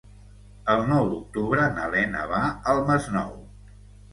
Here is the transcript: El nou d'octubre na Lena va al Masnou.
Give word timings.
El 0.75 0.81
nou 0.91 1.05
d'octubre 1.11 1.67
na 1.75 1.91
Lena 1.97 2.25
va 2.35 2.41
al 2.73 2.83
Masnou. 2.89 3.37